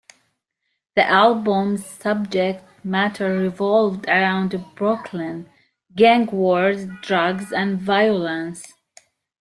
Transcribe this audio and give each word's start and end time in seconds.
The 0.95 1.07
album's 1.07 1.85
subject 1.85 2.63
matter 2.83 3.37
revolved 3.37 4.07
around 4.07 4.59
Brooklyn, 4.73 5.47
gang-wars, 5.95 6.87
drugs, 7.03 7.51
and 7.53 7.79
violence. 7.79 8.73